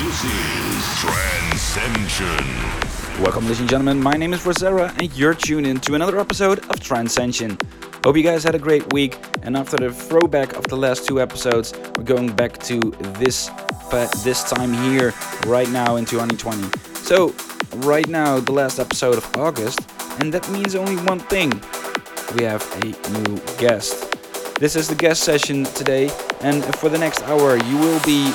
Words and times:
this 0.00 0.24
is 0.24 0.82
Trancescension. 0.96 2.40
Welcome, 3.20 3.44
ladies 3.44 3.60
and 3.60 3.68
gentlemen. 3.68 4.02
My 4.02 4.14
name 4.14 4.32
is 4.32 4.40
Rosera, 4.46 4.96
and 4.98 5.14
you're 5.14 5.34
tuned 5.34 5.66
in 5.66 5.78
to 5.80 5.94
another 5.94 6.18
episode 6.18 6.60
of 6.70 6.76
Trancescension. 6.76 7.60
Hope 8.02 8.16
you 8.16 8.22
guys 8.22 8.42
had 8.42 8.54
a 8.54 8.58
great 8.58 8.90
week. 8.94 9.18
And 9.42 9.58
after 9.58 9.76
the 9.76 9.92
throwback 9.92 10.54
of 10.56 10.64
the 10.68 10.76
last 10.76 11.06
two 11.06 11.20
episodes, 11.20 11.74
we're 11.98 12.04
going 12.04 12.34
back 12.34 12.56
to 12.60 12.80
this 13.18 13.50
but 13.90 14.10
this 14.24 14.42
time 14.42 14.72
here, 14.72 15.12
right 15.44 15.68
now 15.68 15.96
in 15.96 16.06
2020. 16.06 16.70
So, 16.94 17.34
right 17.86 18.08
now, 18.08 18.40
the 18.40 18.52
last 18.52 18.78
episode 18.78 19.18
of 19.18 19.36
August, 19.36 19.80
and 20.18 20.32
that 20.32 20.48
means 20.50 20.74
only 20.74 20.96
one 20.96 21.18
thing: 21.18 21.50
we 22.38 22.44
have 22.44 22.64
a 22.82 22.86
new 23.18 23.38
guest. 23.58 24.16
This 24.58 24.76
is 24.76 24.88
the 24.88 24.94
guest 24.94 25.24
session 25.24 25.64
today, 25.64 26.08
and 26.40 26.64
for 26.76 26.88
the 26.88 26.98
next 26.98 27.22
hour, 27.24 27.58
you 27.58 27.76
will 27.76 28.00
be 28.00 28.32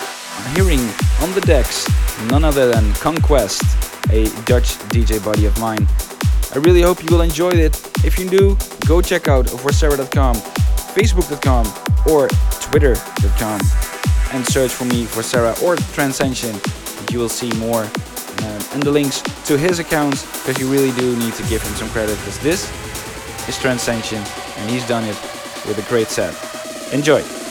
hearing 0.55 0.79
on 1.21 1.31
the 1.33 1.41
decks 1.45 1.87
none 2.29 2.43
other 2.43 2.71
than 2.71 2.93
Conquest, 2.93 3.63
a 4.11 4.25
Dutch 4.45 4.77
DJ 4.89 5.23
buddy 5.23 5.45
of 5.45 5.59
mine. 5.59 5.87
I 6.53 6.59
really 6.59 6.81
hope 6.81 7.03
you 7.03 7.09
will 7.15 7.21
enjoy 7.21 7.51
it. 7.51 7.75
If 8.05 8.17
you 8.19 8.29
do, 8.29 8.57
go 8.87 9.01
check 9.01 9.27
out 9.27 9.45
forsera.com, 9.45 10.35
facebook.com, 10.95 11.65
or 12.11 12.27
twitter.com 12.61 13.59
and 14.33 14.45
search 14.45 14.71
for 14.71 14.85
me 14.85 15.05
for 15.05 15.23
Sarah 15.23 15.55
or 15.63 15.75
Trancescension. 15.93 16.59
You 17.11 17.19
will 17.19 17.29
see 17.29 17.51
more 17.57 17.83
um, 17.83 18.61
and 18.73 18.83
the 18.83 18.91
links 18.91 19.21
to 19.45 19.57
his 19.57 19.79
accounts 19.79 20.23
because 20.41 20.59
you 20.59 20.71
really 20.71 20.91
do 20.99 21.15
need 21.17 21.33
to 21.33 21.43
give 21.43 21.61
him 21.61 21.73
some 21.75 21.89
credit 21.89 22.17
because 22.17 22.39
this 22.39 22.69
is 23.47 23.55
Trancescension 23.57 24.21
and 24.57 24.69
he's 24.69 24.87
done 24.87 25.03
it 25.03 25.15
with 25.67 25.77
a 25.77 25.89
great 25.89 26.07
set. 26.07 26.33
Enjoy! 26.93 27.44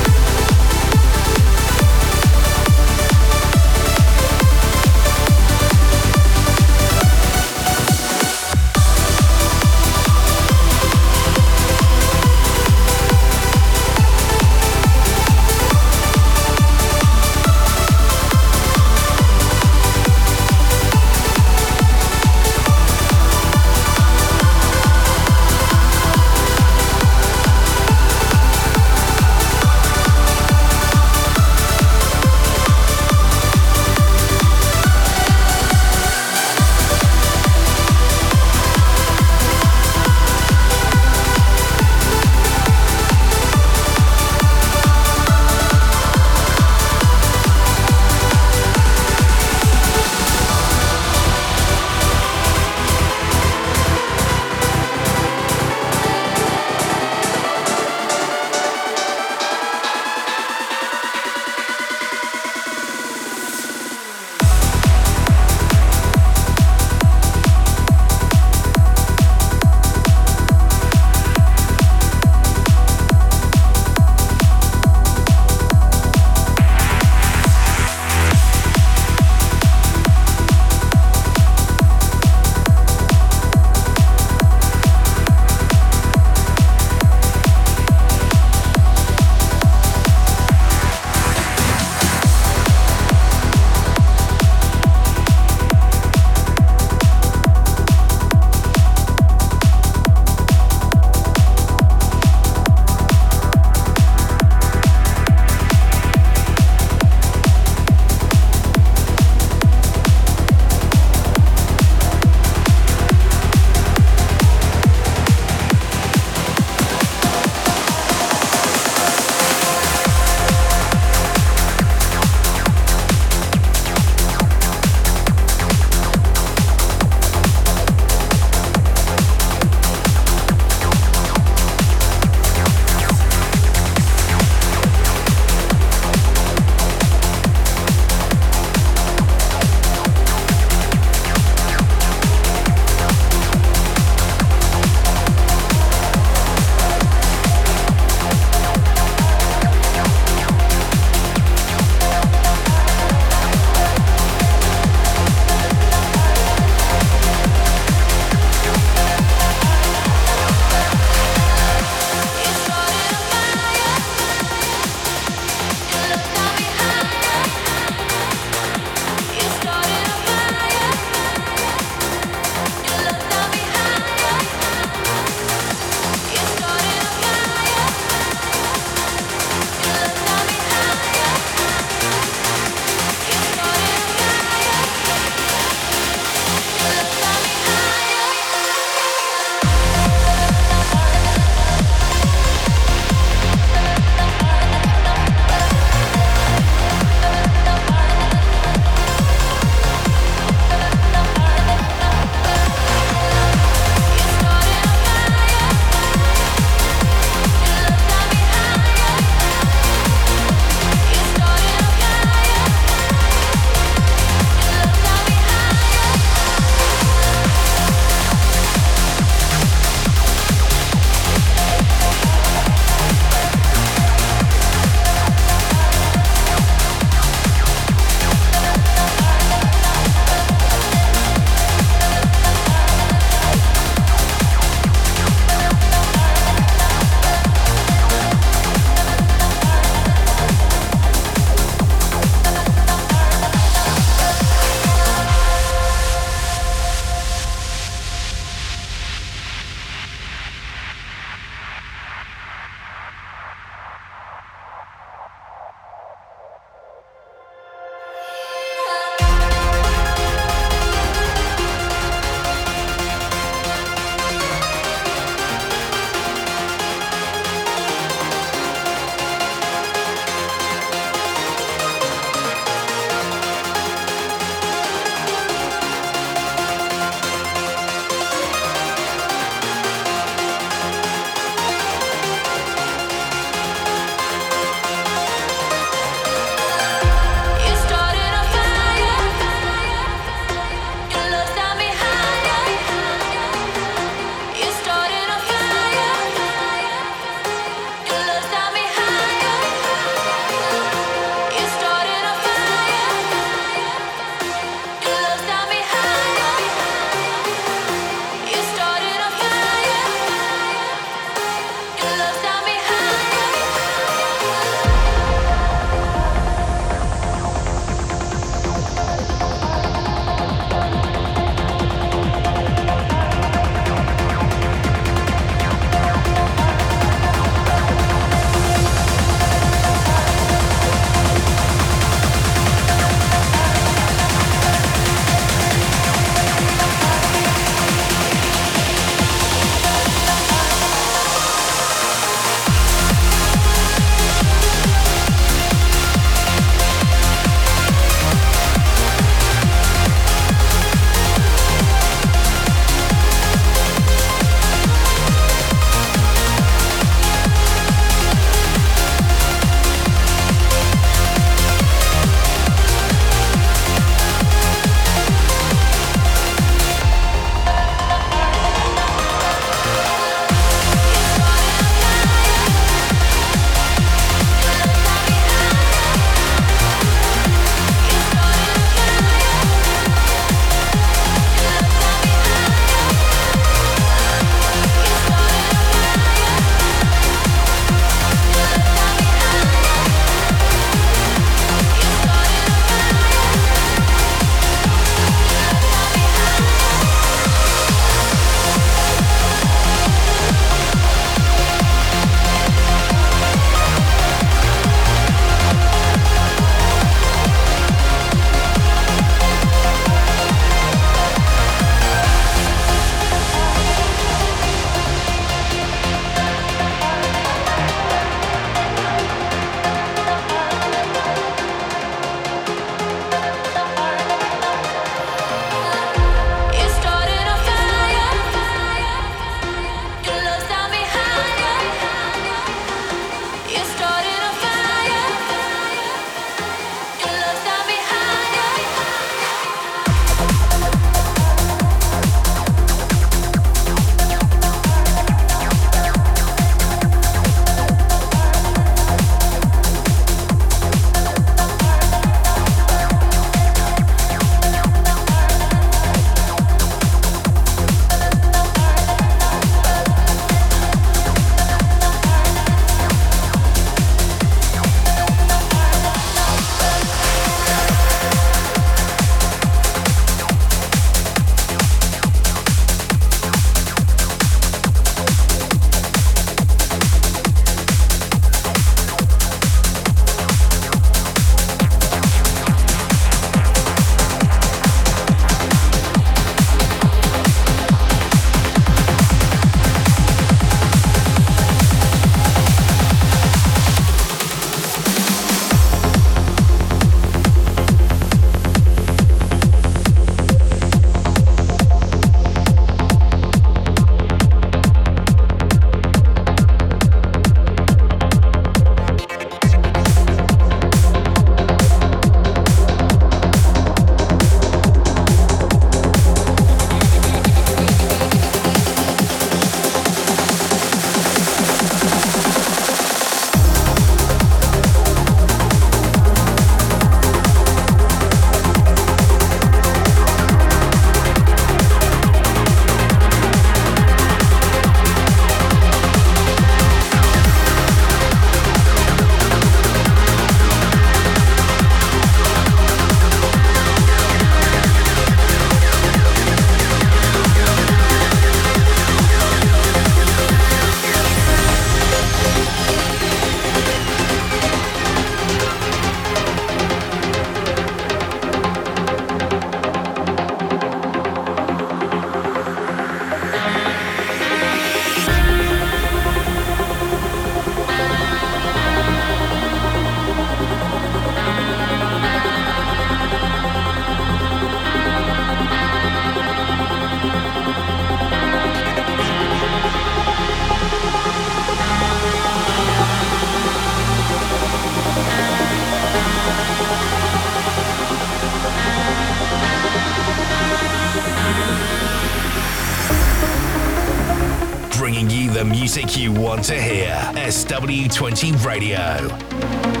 Music 595.93 596.17
you 596.17 596.31
want 596.31 596.63
to 596.63 596.81
hear. 596.81 597.13
SW20 597.35 598.65
Radio. 598.65 600.00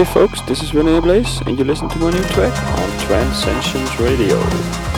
Hey 0.00 0.06
folks, 0.06 0.40
this 0.40 0.62
is 0.62 0.70
René 0.70 1.02
Blaze 1.02 1.42
and 1.42 1.58
you 1.58 1.64
listen 1.66 1.86
to 1.90 1.98
my 1.98 2.10
new 2.10 2.24
track 2.28 2.56
on 2.78 2.88
Trancescensions 3.00 3.98
Radio. 3.98 4.89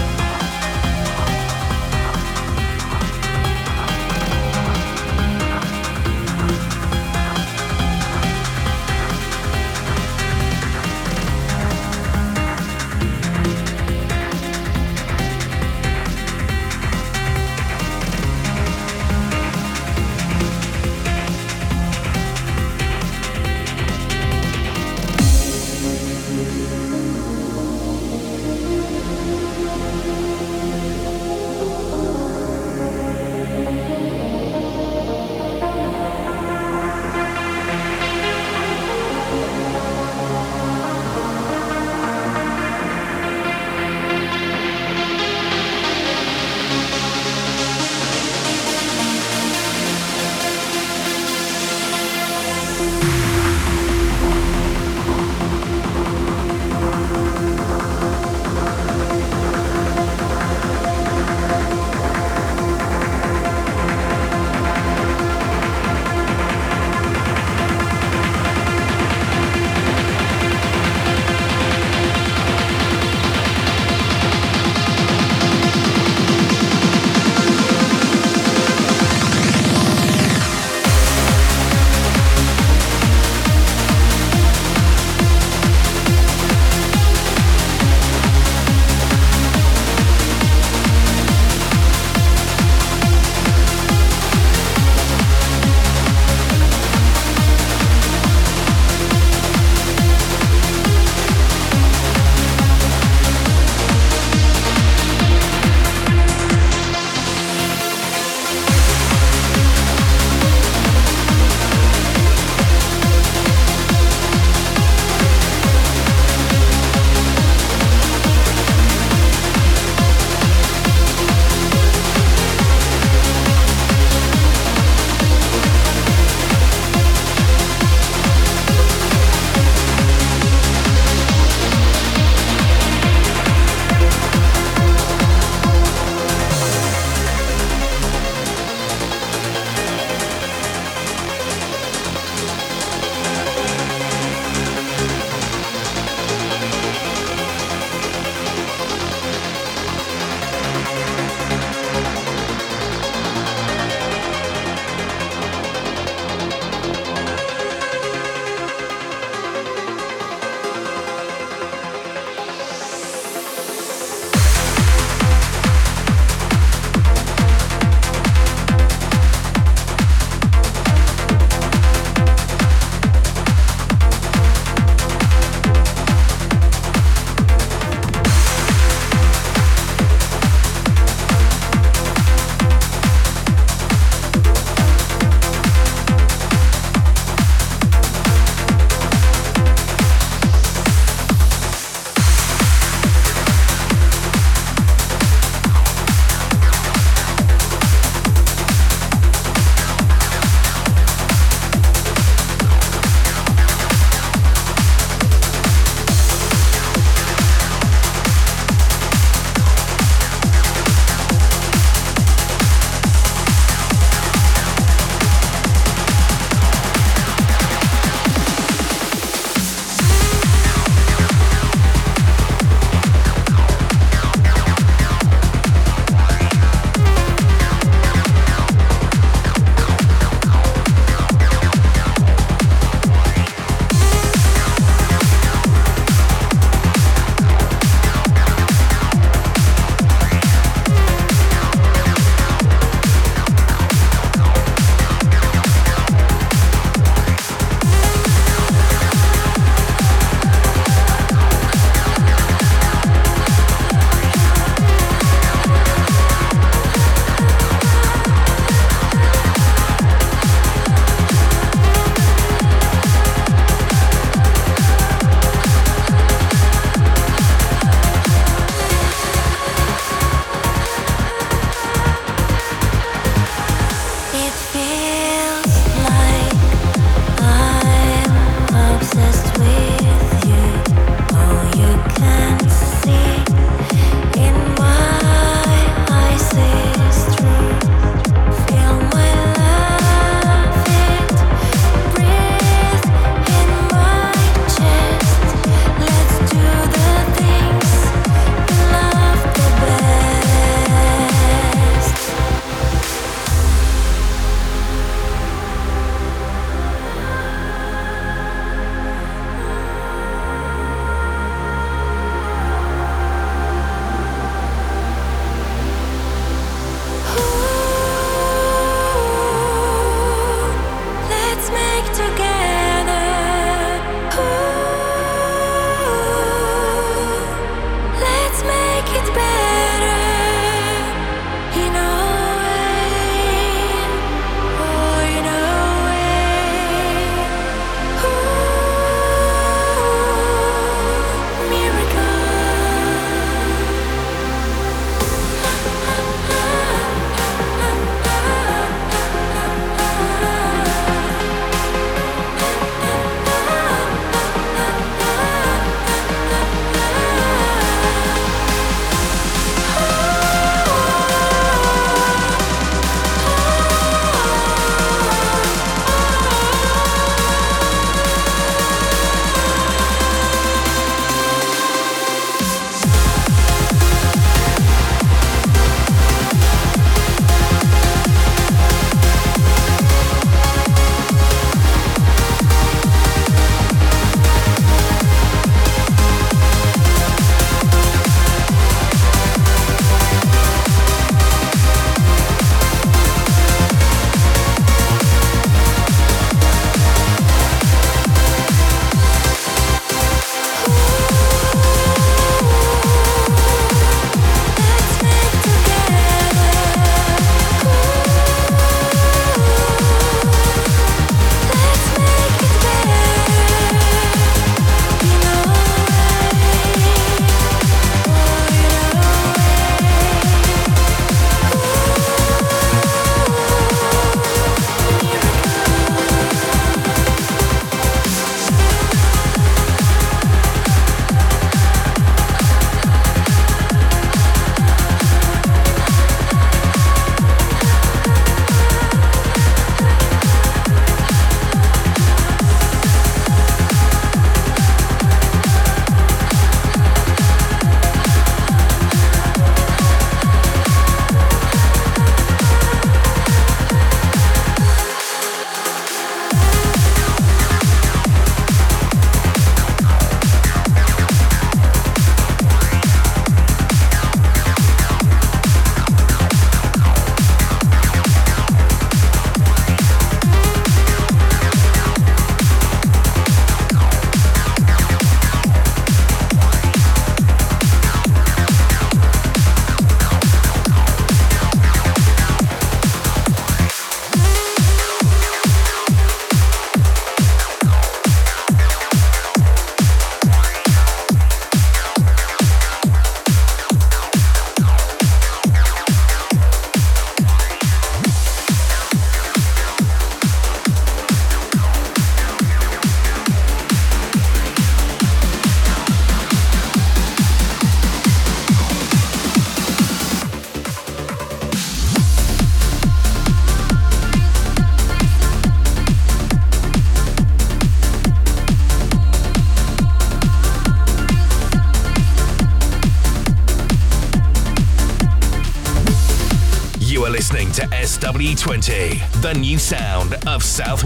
SW20, 528.73 529.43
the 529.43 529.53
new 529.53 529.77
sound 529.77 530.35
of 530.47 530.63
South 530.63 531.03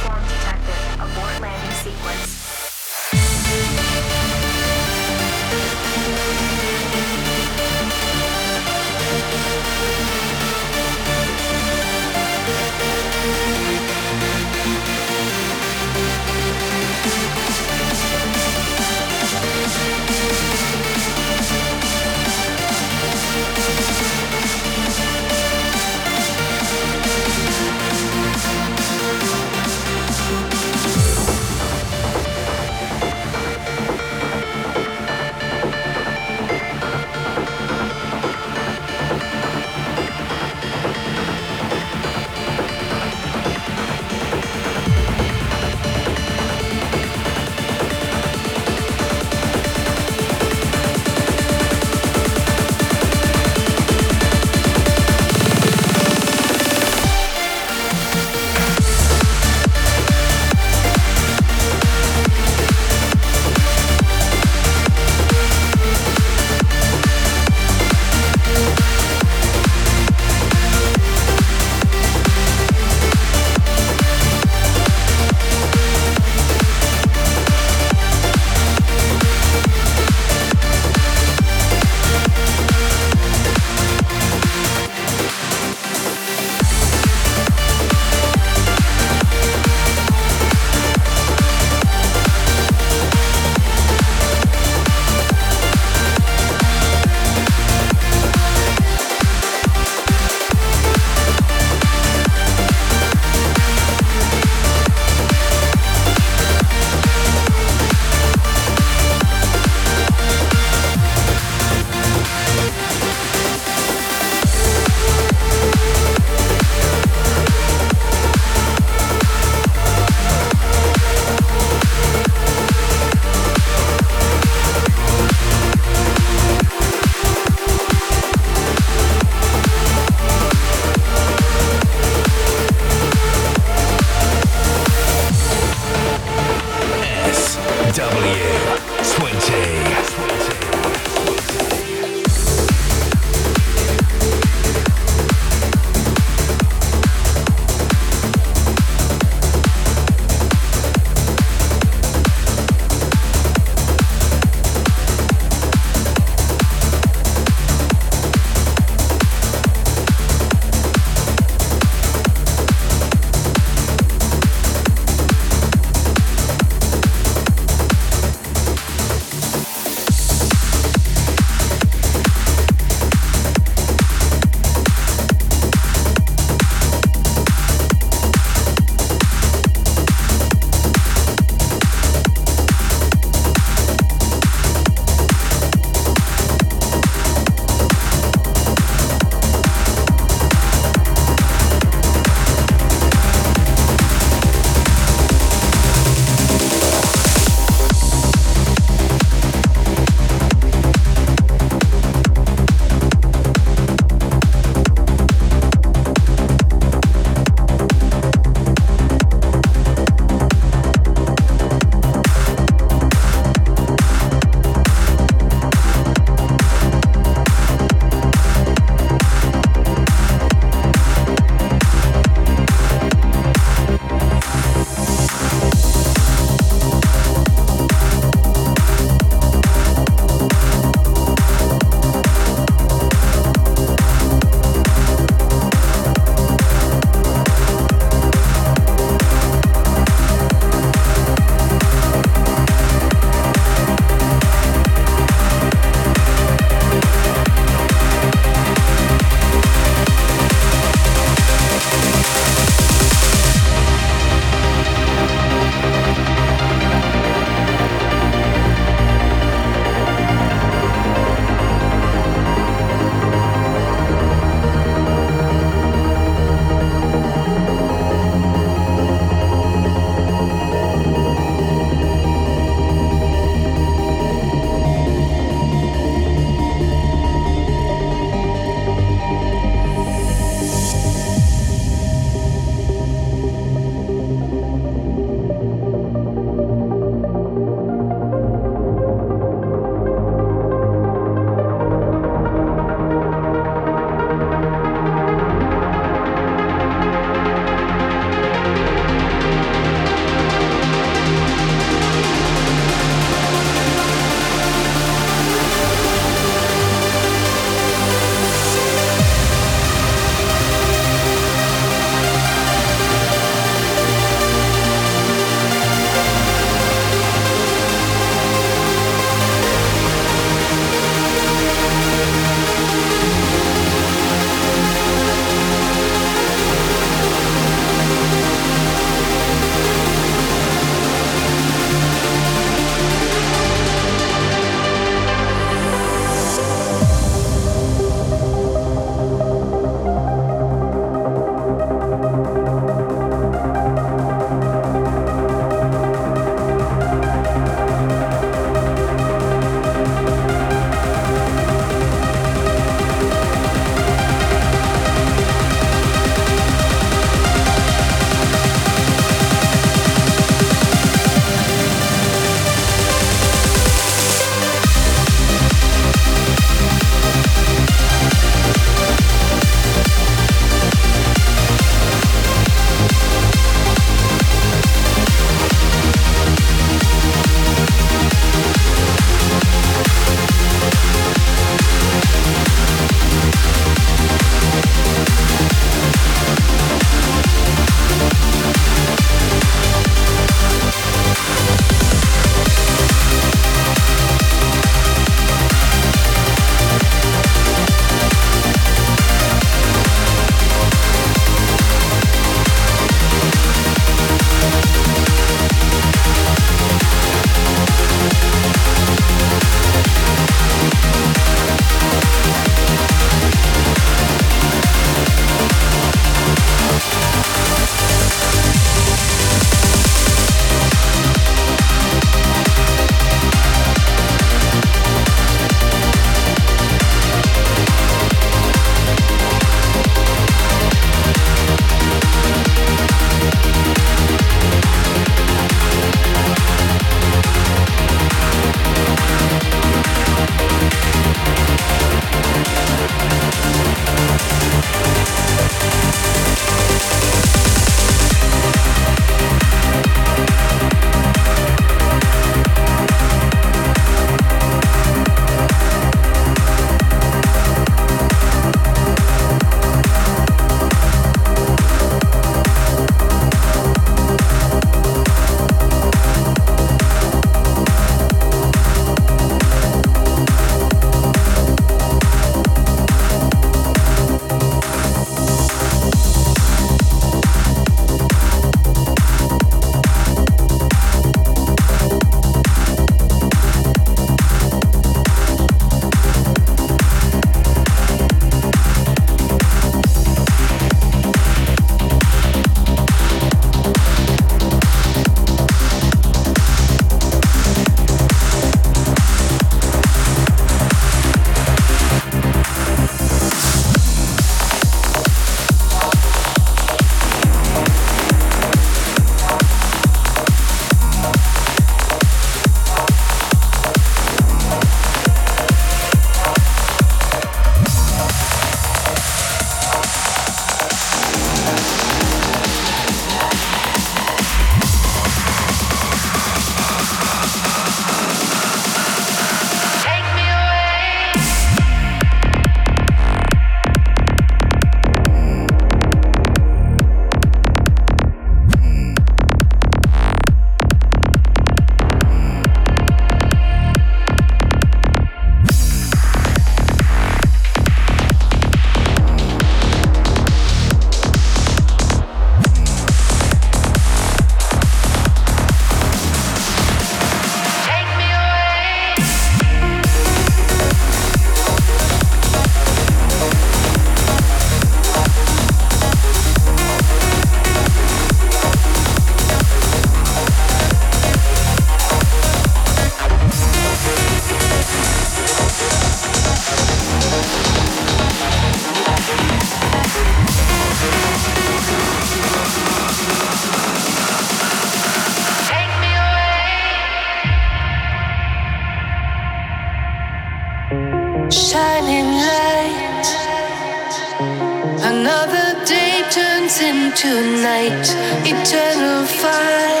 Another 595.21 595.85
day 595.85 596.23
turns 596.31 596.81
into 596.81 597.61
night, 597.61 598.07
eternal 598.43 599.23
fire. 599.27 600.00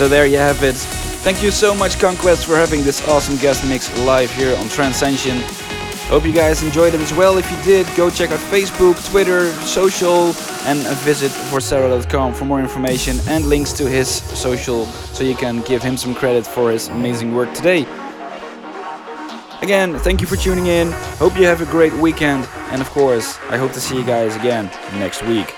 So 0.00 0.08
there 0.08 0.24
you 0.24 0.38
have 0.38 0.62
it. 0.62 0.76
Thank 1.26 1.42
you 1.42 1.50
so 1.50 1.74
much, 1.74 1.98
Conquest, 1.98 2.46
for 2.46 2.56
having 2.56 2.82
this 2.82 3.06
awesome 3.06 3.36
guest 3.36 3.68
mix 3.68 3.94
live 4.06 4.30
here 4.30 4.56
on 4.56 4.64
Trancescension. 4.64 5.38
Hope 6.08 6.24
you 6.24 6.32
guys 6.32 6.62
enjoyed 6.62 6.94
it 6.94 7.02
as 7.02 7.12
well. 7.12 7.36
If 7.36 7.50
you 7.50 7.62
did, 7.62 7.86
go 7.98 8.08
check 8.08 8.30
out 8.30 8.38
Facebook, 8.38 8.96
Twitter, 9.10 9.52
social, 9.66 10.32
and 10.64 10.78
visit 11.00 11.30
forsarah.com 11.30 12.32
for 12.32 12.46
more 12.46 12.60
information 12.60 13.18
and 13.28 13.44
links 13.44 13.74
to 13.74 13.90
his 13.90 14.08
social 14.08 14.86
so 14.86 15.22
you 15.22 15.34
can 15.34 15.60
give 15.64 15.82
him 15.82 15.98
some 15.98 16.14
credit 16.14 16.46
for 16.46 16.72
his 16.72 16.88
amazing 16.88 17.34
work 17.34 17.52
today. 17.52 17.82
Again, 19.60 19.98
thank 19.98 20.22
you 20.22 20.26
for 20.26 20.36
tuning 20.36 20.68
in. 20.68 20.92
Hope 21.18 21.36
you 21.36 21.44
have 21.44 21.60
a 21.60 21.66
great 21.66 21.92
weekend. 21.92 22.48
And 22.70 22.80
of 22.80 22.88
course, 22.88 23.38
I 23.50 23.58
hope 23.58 23.72
to 23.72 23.80
see 23.82 23.98
you 23.98 24.04
guys 24.04 24.34
again 24.34 24.70
next 24.94 25.22
week. 25.24 25.54